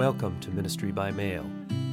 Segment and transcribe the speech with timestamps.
[0.00, 1.44] Welcome to Ministry by Mail,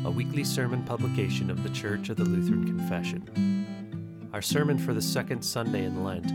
[0.06, 4.30] a weekly sermon publication of the Church of the Lutheran Confession.
[4.32, 6.32] Our sermon for the second Sunday in Lent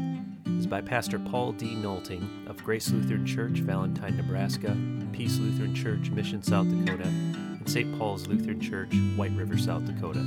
[0.59, 1.75] is by Pastor Paul D.
[1.75, 4.77] Nolting of Grace Lutheran Church, Valentine, Nebraska,
[5.13, 7.99] Peace Lutheran Church, Mission, South Dakota, and St.
[7.99, 10.23] Paul's Lutheran Church, White River, South Dakota.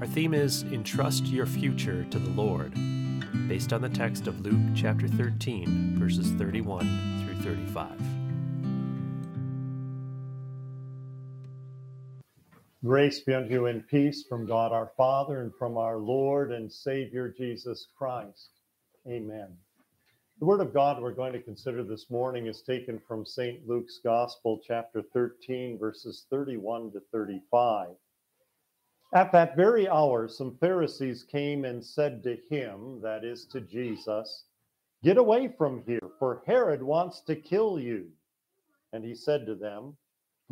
[0.00, 2.74] Our theme is Entrust Your Future to the Lord,
[3.46, 8.19] based on the text of Luke chapter 13, verses 31 through 35.
[12.82, 16.72] Grace be unto you and peace from God our Father and from our Lord and
[16.72, 18.52] Savior Jesus Christ.
[19.06, 19.54] Amen.
[20.38, 23.68] The Word of God we're going to consider this morning is taken from St.
[23.68, 27.88] Luke's Gospel, chapter 13, verses 31 to 35.
[29.12, 34.44] At that very hour, some Pharisees came and said to him, that is to Jesus,
[35.04, 38.06] Get away from here, for Herod wants to kill you.
[38.94, 39.98] And he said to them,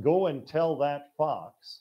[0.02, 1.80] Go and tell that fox,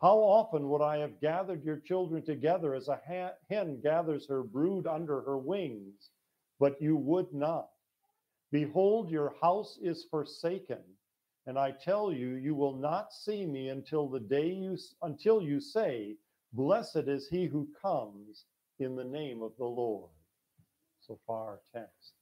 [0.00, 3.00] How often would I have gathered your children together as a
[3.48, 6.10] hen gathers her brood under her wings,
[6.58, 7.70] but you would not.
[8.50, 10.82] Behold, your house is forsaken,
[11.46, 15.60] and I tell you, you will not see me until the day you until you
[15.60, 16.16] say,
[16.52, 18.46] Blessed is he who comes
[18.78, 20.10] in the name of the Lord.
[21.00, 22.12] So far, text.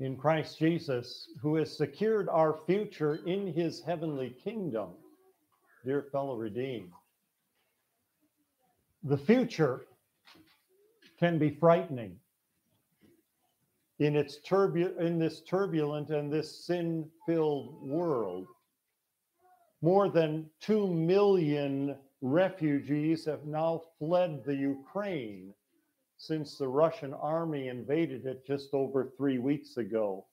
[0.00, 4.90] In Christ Jesus, who has secured our future in his heavenly kingdom.
[5.84, 6.92] Dear fellow redeemed,
[9.02, 9.86] the future
[11.18, 12.16] can be frightening
[13.98, 18.46] in its turbu- in this turbulent and this sin-filled world.
[19.82, 25.54] More than 2 million refugees have now fled the Ukraine
[26.18, 30.26] since the Russian army invaded it just over three weeks ago.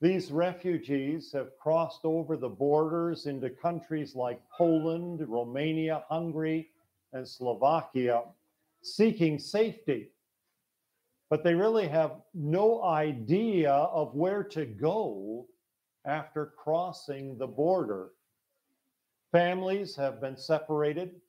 [0.00, 6.70] These refugees have crossed over the borders into countries like Poland, Romania, Hungary,
[7.12, 8.22] and Slovakia,
[8.82, 10.10] seeking safety.
[11.28, 15.46] But they really have no idea of where to go
[16.06, 18.12] after crossing the border.
[19.32, 21.20] Families have been separated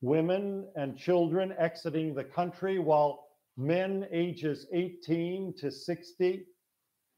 [0.00, 3.26] women and children exiting the country, while
[3.56, 6.46] men ages 18 to 60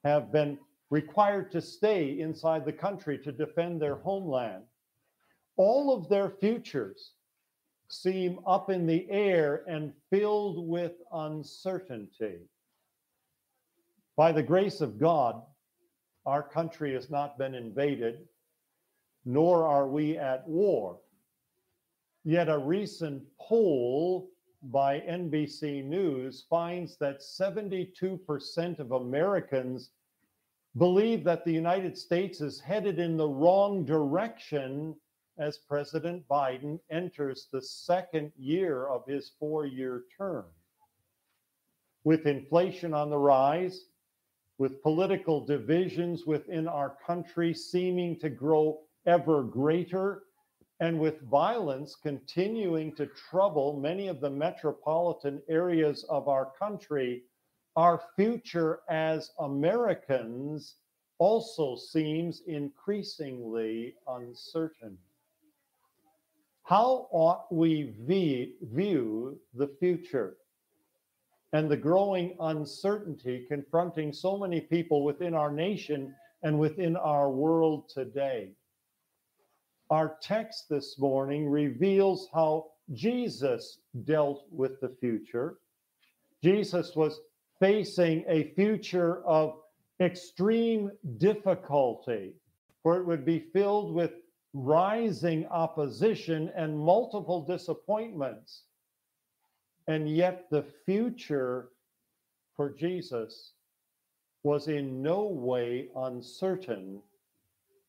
[0.05, 0.59] have been
[0.91, 4.65] required to stay inside the country to defend their homeland.
[5.57, 7.13] All of their futures
[7.89, 12.39] seem up in the air and filled with uncertainty.
[14.17, 15.43] By the grace of God,
[16.27, 18.29] our country has not been invaded,
[19.25, 20.99] nor are we at war.
[22.25, 24.29] Yet a recent poll
[24.65, 29.91] by NBC News finds that 72% of Americans
[30.77, 34.95] believe that the United States is headed in the wrong direction
[35.39, 40.45] as President Biden enters the second year of his four year term.
[42.05, 43.87] With inflation on the rise,
[44.59, 50.25] with political divisions within our country seeming to grow ever greater,
[50.81, 57.23] and with violence continuing to trouble many of the metropolitan areas of our country,
[57.77, 60.77] our future as Americans
[61.19, 64.97] also seems increasingly uncertain.
[66.63, 70.37] How ought we view the future
[71.53, 77.91] and the growing uncertainty confronting so many people within our nation and within our world
[77.91, 78.53] today?
[79.91, 85.59] Our text this morning reveals how Jesus dealt with the future.
[86.45, 87.21] Jesus was
[87.59, 89.59] facing a future of
[90.01, 92.35] extreme difficulty,
[92.85, 94.13] for it would be filled with
[94.53, 98.63] rising opposition and multiple disappointments.
[99.89, 101.71] And yet, the future
[102.57, 103.55] for Jesus
[104.45, 107.03] was in no way uncertain,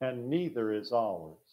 [0.01, 1.50] and neither is ours.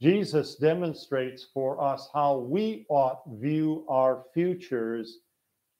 [0.00, 5.18] Jesus demonstrates for us how we ought view our futures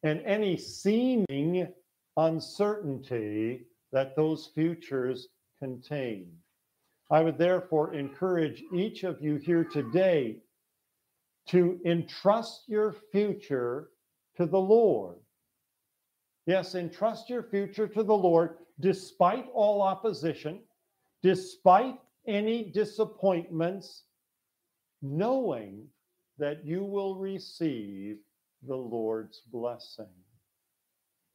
[0.02, 1.66] and any seeming
[2.16, 5.28] uncertainty that those futures
[5.58, 6.31] contain.
[7.11, 10.38] I would therefore encourage each of you here today
[11.49, 13.90] to entrust your future
[14.37, 15.16] to the Lord.
[16.46, 20.61] Yes, entrust your future to the Lord despite all opposition,
[21.22, 24.05] despite any disappointments,
[25.03, 25.87] knowing
[26.38, 28.19] that you will receive
[28.67, 30.09] the Lord's blessing.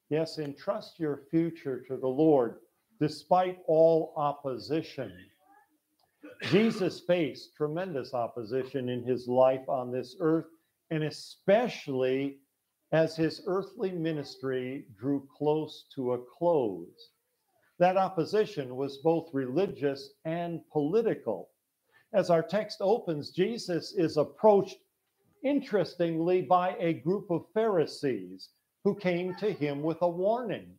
[0.10, 2.60] Yes, entrust your future to the Lord
[3.00, 5.14] despite all opposition.
[6.44, 10.48] Jesus faced tremendous opposition in his life on this earth,
[10.90, 12.40] and especially
[12.92, 17.12] as his earthly ministry drew close to a close.
[17.80, 21.50] That opposition was both religious and political.
[22.14, 24.78] As our text opens, Jesus is approached,
[25.44, 28.50] interestingly, by a group of Pharisees
[28.84, 30.76] who came to him with a warning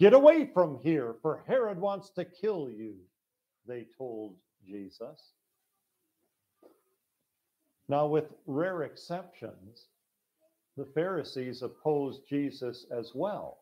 [0.00, 2.94] Get away from here, for Herod wants to kill you,
[3.66, 5.34] they told Jesus.
[7.86, 9.88] Now, with rare exceptions,
[10.78, 13.58] the Pharisees opposed Jesus as well.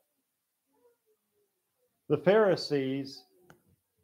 [2.08, 3.24] The Pharisees,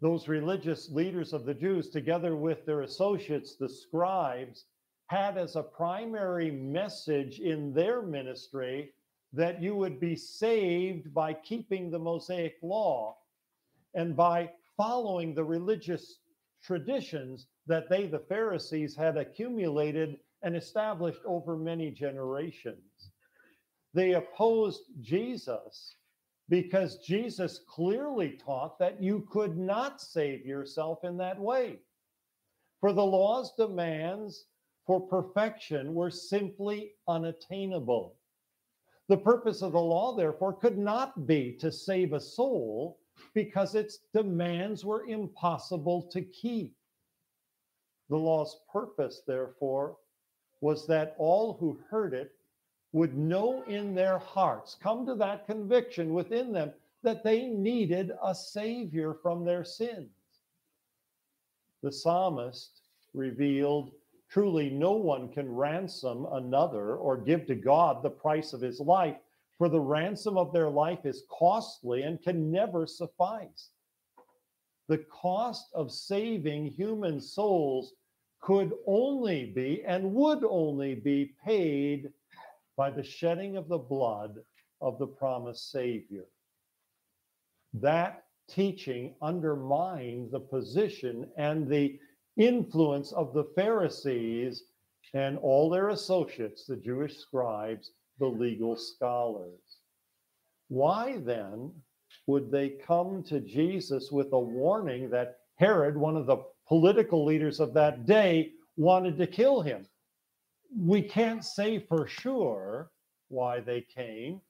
[0.03, 4.67] those religious leaders of the Jews, together with their associates, the scribes,
[5.06, 8.93] had as a primary message in their ministry
[9.33, 13.17] that you would be saved by keeping the Mosaic law
[13.95, 16.19] and by following the religious
[16.62, 23.12] traditions that they, the Pharisees, had accumulated and established over many generations.
[23.95, 25.97] They opposed Jesus
[26.49, 31.79] because Jesus clearly taught that you could not save yourself in that way.
[32.81, 34.46] For the law's demands
[34.87, 38.17] for perfection were simply unattainable.
[39.08, 42.99] The purpose of the law, therefore, could not be to save a soul
[43.32, 46.75] because its demands were impossible to keep.
[48.11, 49.96] The law's purpose, therefore,
[50.61, 52.32] was that all who heard it
[52.94, 58.32] would know in their hearts, come to that conviction within them that they needed a
[58.32, 60.08] savior from their sins.
[61.82, 62.81] The psalmist
[63.12, 63.91] revealed
[64.31, 69.17] Truly, no one can ransom another or give to God the price of his life,
[69.58, 73.70] for the ransom of their life is costly and can never suffice.
[74.88, 77.94] The cost of saving human souls
[78.41, 82.12] could only be and would only be paid
[82.76, 84.37] by the shedding of the blood
[84.81, 86.25] of the promised Savior.
[87.73, 91.99] That teaching undermined the position and the
[92.37, 94.65] influence of the Pharisees
[95.12, 99.79] and all their associates, the Jewish scribes, the legal scholars.
[100.69, 101.73] Why then
[102.27, 107.61] would they come to Jesus with a warning that Herod, one of the political leaders
[107.61, 109.87] of that day, wanted to kill him?
[110.76, 112.91] We can't say for sure
[113.29, 114.41] why they came,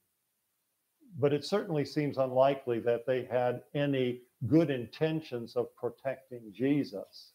[1.19, 7.32] but it certainly seems unlikely that they had any good intentions of protecting Jesus.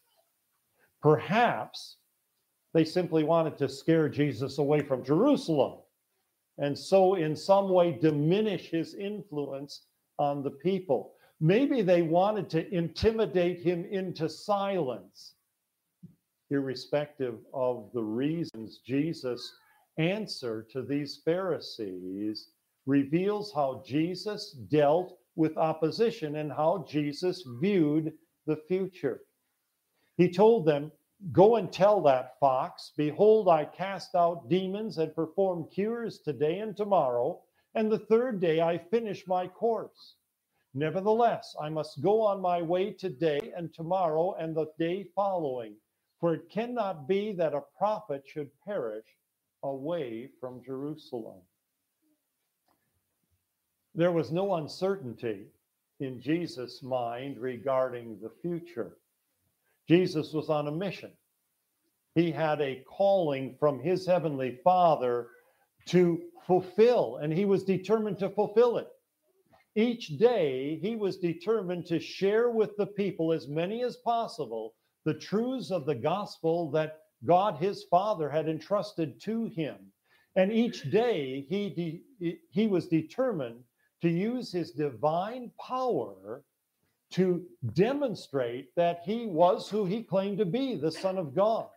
[1.02, 1.98] Perhaps
[2.74, 5.78] they simply wanted to scare Jesus away from Jerusalem
[6.58, 9.86] and so, in some way, diminish his influence
[10.18, 11.14] on the people.
[11.40, 15.34] Maybe they wanted to intimidate him into silence.
[16.50, 19.54] Irrespective of the reasons, Jesus'
[19.98, 22.48] answer to these Pharisees
[22.86, 28.12] reveals how Jesus dealt with opposition and how Jesus viewed
[28.46, 29.20] the future.
[30.16, 30.92] He told them,
[31.32, 36.76] Go and tell that fox, Behold, I cast out demons and perform cures today and
[36.76, 37.42] tomorrow,
[37.74, 40.16] and the third day I finish my course.
[40.74, 45.76] Nevertheless, I must go on my way today and tomorrow and the day following,
[46.20, 49.06] for it cannot be that a prophet should perish
[49.62, 51.40] away from Jerusalem.
[53.94, 55.46] There was no uncertainty
[55.98, 58.96] in Jesus' mind regarding the future.
[59.88, 61.10] Jesus was on a mission.
[62.14, 65.28] He had a calling from his heavenly Father
[65.86, 68.88] to fulfill, and he was determined to fulfill it.
[69.76, 75.14] Each day, he was determined to share with the people, as many as possible, the
[75.14, 79.76] truths of the gospel that God, his Father, had entrusted to him.
[80.36, 83.62] And each day, he, de- he was determined
[84.02, 86.42] to use his divine power
[87.10, 91.68] to demonstrate that he was who he claimed to be, the Son of God.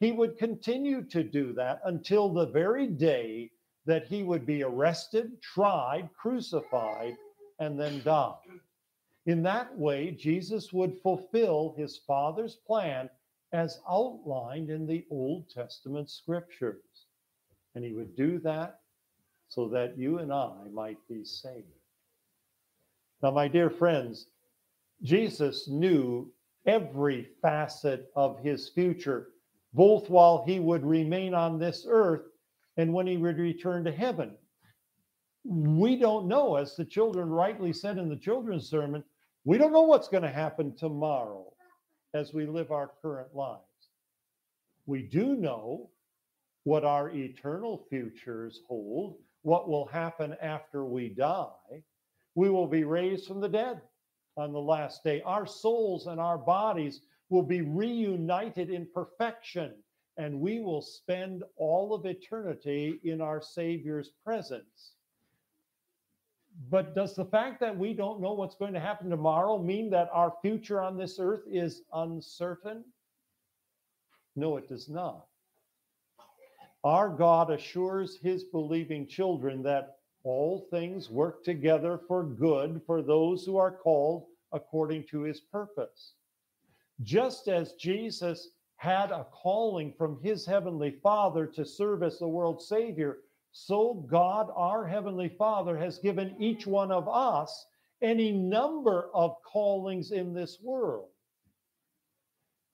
[0.00, 3.50] He would continue to do that until the very day
[3.84, 7.16] that he would be arrested, tried, crucified,
[7.58, 8.34] and then die.
[9.26, 13.10] In that way, Jesus would fulfill his Father's plan
[13.52, 17.06] as outlined in the Old Testament scriptures.
[17.74, 18.80] And he would do that
[19.48, 21.66] so that you and I might be saved.
[23.22, 24.28] Now, my dear friends,
[25.02, 26.32] Jesus knew
[26.64, 29.28] every facet of his future,
[29.72, 32.26] both while he would remain on this earth
[32.76, 34.36] and when he would return to heaven.
[35.44, 39.04] We don't know, as the children rightly said in the children's sermon,
[39.46, 41.46] we don't know what's going to happen tomorrow
[42.14, 43.62] as we live our current lives.
[44.86, 45.90] We do know
[46.64, 51.84] what our eternal futures hold, what will happen after we die.
[52.34, 53.80] We will be raised from the dead
[54.36, 55.22] on the last day.
[55.22, 59.74] Our souls and our bodies will be reunited in perfection,
[60.16, 64.95] and we will spend all of eternity in our Savior's presence.
[66.70, 70.08] But does the fact that we don't know what's going to happen tomorrow mean that
[70.12, 72.84] our future on this earth is uncertain?
[74.34, 75.26] No, it does not.
[76.82, 83.44] Our God assures his believing children that all things work together for good for those
[83.44, 86.14] who are called according to his purpose.
[87.02, 92.66] Just as Jesus had a calling from his heavenly Father to serve as the world's
[92.66, 93.18] Savior,
[93.58, 97.66] so God, our heavenly Father, has given each one of us
[98.02, 101.08] any number of callings in this world.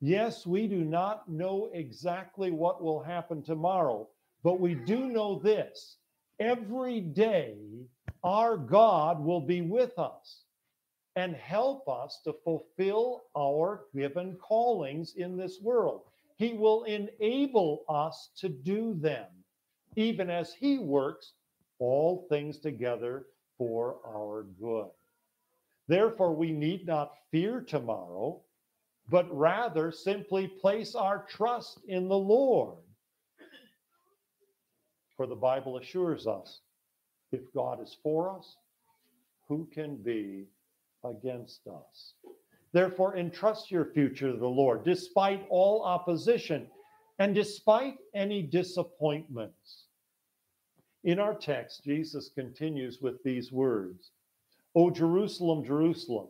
[0.01, 4.09] Yes, we do not know exactly what will happen tomorrow,
[4.43, 5.95] but we do know this
[6.37, 7.55] every day
[8.21, 10.43] our God will be with us
[11.15, 16.01] and help us to fulfill our given callings in this world.
[16.35, 19.27] He will enable us to do them,
[19.95, 21.33] even as He works
[21.79, 23.25] all things together
[23.57, 24.89] for our good.
[25.87, 28.41] Therefore, we need not fear tomorrow,
[29.09, 32.77] but rather simply place our trust in the Lord
[35.15, 36.61] for the Bible assures us
[37.31, 38.57] if God is for us,
[39.47, 40.45] who can be
[41.03, 42.13] against us?
[42.71, 46.67] Therefore, entrust your future to the Lord, despite all opposition
[47.19, 49.82] and despite any disappointments.
[51.03, 54.11] In our text, Jesus continues with these words
[54.75, 56.29] O Jerusalem, Jerusalem,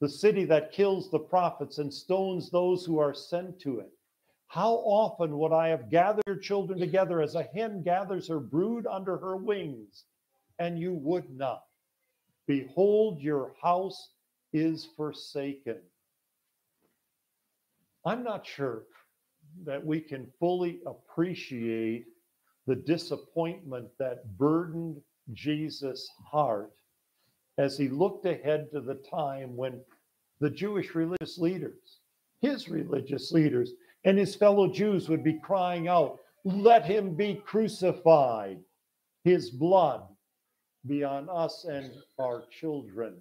[0.00, 3.90] the city that kills the prophets and stones those who are sent to it.
[4.48, 9.16] How often would I have gathered children together as a hen gathers her brood under
[9.16, 10.04] her wings,
[10.58, 11.62] and you would not?
[12.46, 14.10] Behold, your house
[14.52, 15.78] is forsaken.
[18.04, 18.84] I'm not sure
[19.64, 22.06] that we can fully appreciate
[22.66, 25.00] the disappointment that burdened
[25.32, 26.72] Jesus' heart
[27.58, 29.80] as he looked ahead to the time when
[30.40, 32.00] the Jewish religious leaders,
[32.40, 33.72] his religious leaders,
[34.04, 38.58] and his fellow Jews would be crying out, Let him be crucified.
[39.24, 40.02] His blood
[40.86, 43.16] be on us and our children.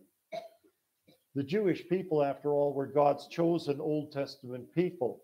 [1.35, 5.21] The Jewish people, after all, were God's chosen Old Testament people.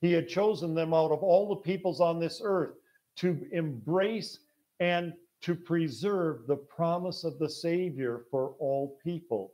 [0.00, 2.77] He had chosen them out of all the peoples on this earth
[3.18, 4.38] to embrace
[4.80, 9.52] and to preserve the promise of the Savior for all people.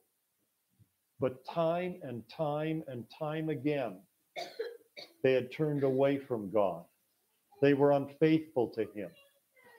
[1.21, 4.01] But time and time and time again,
[5.23, 6.85] they had turned away from God.
[7.63, 9.11] They were unfaithful to him.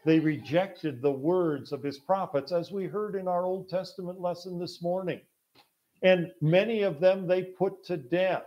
[0.05, 4.59] They rejected the words of his prophets, as we heard in our Old Testament lesson
[4.59, 5.19] this morning.
[6.03, 8.45] And many of them they put to death.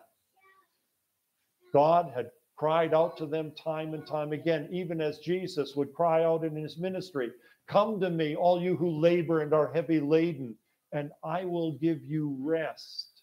[1.73, 6.25] God had cried out to them time and time again, even as Jesus would cry
[6.25, 7.31] out in his ministry
[7.67, 10.55] Come to me, all you who labor and are heavy laden,
[10.93, 13.19] and I will give you rest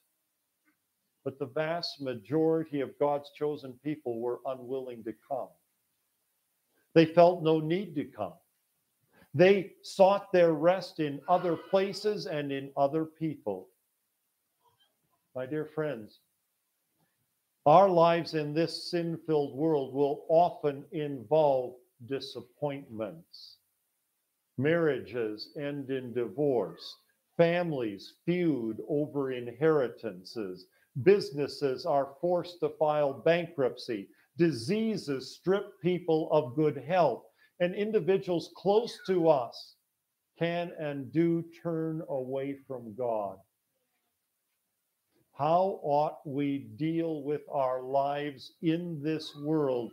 [1.25, 5.49] but the vast majority of God's chosen people were unwilling to come.
[6.93, 8.35] They felt no need to come.
[9.33, 13.67] They sought their rest in other places and in other people.
[15.35, 16.19] My dear friends,
[17.65, 21.75] our lives in this sin filled world will often involve
[22.07, 23.57] disappointments.
[24.57, 26.97] Marriages end in divorce,
[27.37, 30.67] families feud over inheritances,
[31.03, 34.07] Businesses are forced to file bankruptcy.
[34.37, 37.23] Diseases strip people of good health.
[37.59, 39.75] And individuals close to us
[40.37, 43.37] can and do turn away from God.
[45.37, 49.91] How ought we deal with our lives in this world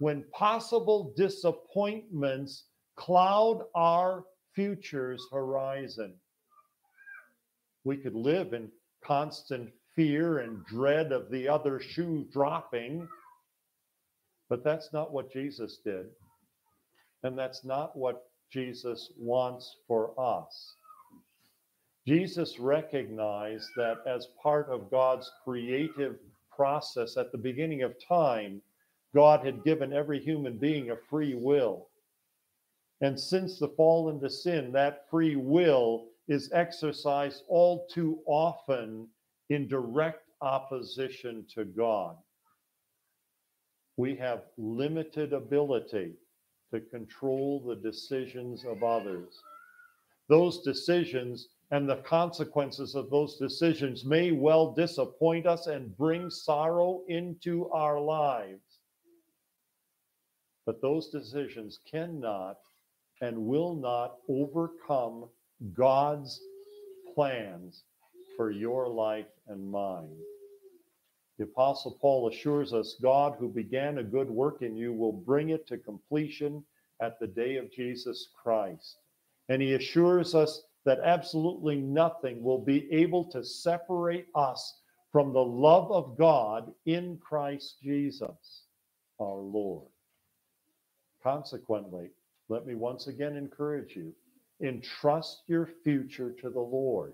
[0.00, 2.64] when possible disappointments
[2.96, 6.12] cloud our future's horizon?
[7.84, 8.70] We could live in
[9.02, 13.08] constant fear and dread of the other shoe dropping,
[14.50, 16.06] but that's not what Jesus did.
[17.22, 20.74] And that's not what Jesus wants for us.
[22.06, 26.16] Jesus recognized that as part of God's creative
[26.50, 28.60] process at the beginning of time,
[29.14, 31.88] God had given every human being a free will.
[33.00, 39.08] And since the fall into sin, that free will is exercised all too often
[39.50, 42.16] in direct opposition to God.
[43.96, 46.14] We have limited ability
[46.72, 49.40] to control the decisions of others.
[50.28, 57.00] Those decisions and the consequences of those decisions may well disappoint us and bring sorrow
[57.08, 58.60] into our lives.
[60.66, 62.58] But those decisions cannot
[63.22, 65.30] and will not overcome
[65.72, 66.38] God's
[67.14, 67.84] plans
[68.36, 70.14] for your life and mine.
[71.38, 75.48] The Apostle Paul assures us God, who began a good work in you, will bring
[75.48, 76.62] it to completion
[77.00, 78.98] at the day of Jesus Christ.
[79.48, 85.44] And he assures us that absolutely nothing will be able to separate us from the
[85.44, 88.64] love of God in Christ Jesus,
[89.20, 89.88] our Lord.
[91.22, 92.10] Consequently,
[92.48, 94.12] let me once again encourage you
[94.62, 97.12] entrust your future to the Lord.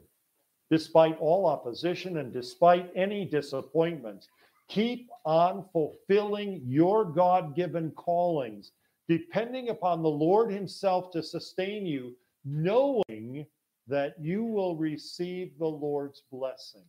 [0.70, 4.28] Despite all opposition and despite any disappointments,
[4.68, 8.72] keep on fulfilling your God given callings,
[9.08, 13.46] depending upon the Lord Himself to sustain you, knowing
[13.88, 16.84] that you will receive the Lord's blessing.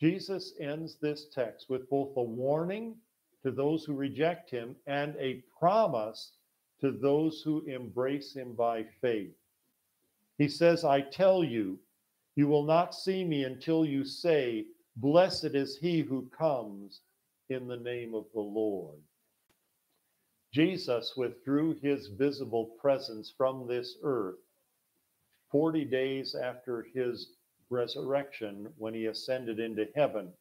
[0.00, 2.96] Jesus ends this text with both a warning
[3.42, 6.32] to those who reject him and a promise
[6.80, 9.34] to those who embrace him by faith.
[10.38, 11.78] He says, I tell you,
[12.34, 17.00] you will not see me until you say, Blessed is he who comes
[17.50, 18.98] in the name of the Lord.
[20.52, 24.38] Jesus withdrew his visible presence from this earth
[25.50, 27.30] 40 days after his
[27.70, 30.32] resurrection when he ascended into heaven.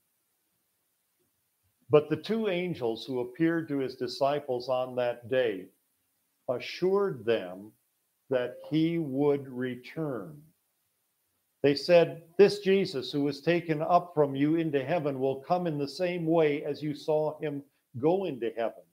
[1.89, 5.65] But the two angels who appeared to his disciples on that day
[6.49, 7.71] assured them
[8.29, 10.41] that he would return.
[11.61, 15.77] They said, This Jesus who was taken up from you into heaven will come in
[15.77, 17.63] the same way as you saw him
[17.99, 18.83] go into heaven.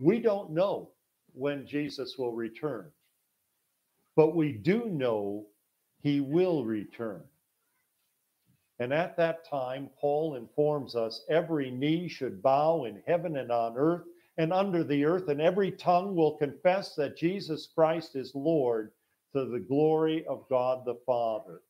[0.00, 0.90] We don't know
[1.32, 2.90] when Jesus will return
[4.18, 5.46] but we do know
[6.00, 7.22] he will return.
[8.80, 13.76] And at that time, Paul informs us every knee should bow in heaven and on
[13.76, 14.02] earth
[14.36, 18.90] and under the earth, and every tongue will confess that Jesus Christ is Lord
[19.34, 21.60] to the glory of God the Father.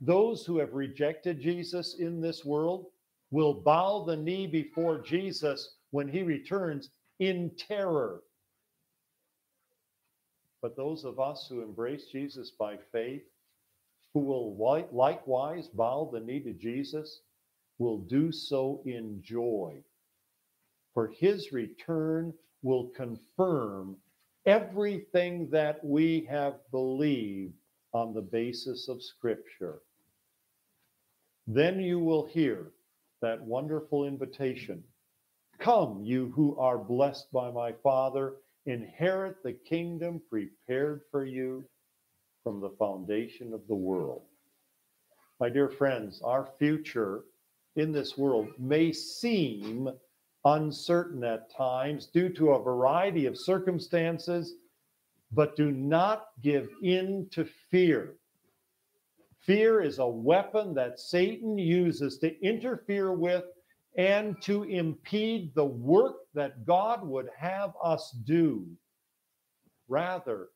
[0.00, 2.86] Those who have rejected Jesus in this world
[3.30, 8.24] will bow the knee before Jesus when he returns in terror
[10.62, 13.24] but those of us who embrace Jesus by faith,
[14.14, 14.56] who will
[14.92, 17.20] likewise bow the knee to Jesus,
[17.78, 19.82] will do so in joy.
[20.94, 23.96] For his return will confirm
[24.46, 27.54] everything that we have believed
[27.92, 29.80] on the basis of Scripture.
[31.46, 32.70] Then you will hear
[33.20, 34.84] that wonderful invitation
[35.58, 38.34] Come, you who are blessed by my Father
[38.66, 41.64] inherit the kingdom prepared for you
[42.42, 44.22] from the foundation of the world.
[45.40, 47.24] My dear friends, our future
[47.76, 49.90] in this world may seem
[50.44, 54.54] uncertain at times due to a variety of circumstances,
[55.32, 58.14] but do not give in to fear.
[59.38, 63.44] Fear is a weapon that Satan uses to interfere with
[63.96, 68.66] and to impede the work that God would have us do.
[69.88, 70.48] Rather,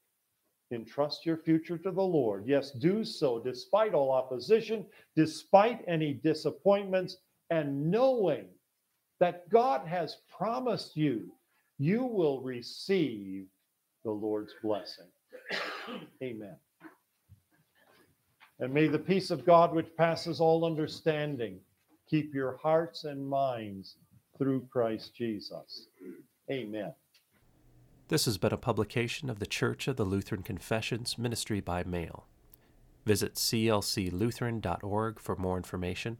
[0.71, 2.45] entrust your future to the Lord.
[2.47, 7.19] Yes, do so despite all opposition, despite any disappointments,
[7.51, 8.47] and knowing
[9.21, 11.31] that God has promised you,
[11.79, 13.47] you will receive
[14.05, 15.07] the Lord's blessing.
[16.23, 16.57] Amen.
[18.59, 21.61] And may the peace of God, which passes all understanding,
[22.09, 23.97] keep your hearts and minds
[24.39, 25.89] through Christ Jesus.
[26.51, 26.95] Amen.
[28.09, 32.27] This has been a publication of the Church of the Lutheran Confessions Ministry by Mail.
[33.05, 36.19] Visit clclutheran.org for more information.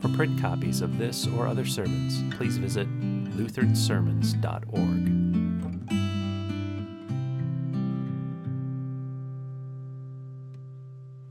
[0.00, 2.88] For print copies of this or other sermons, please visit
[3.36, 5.19] lutheransermons.org.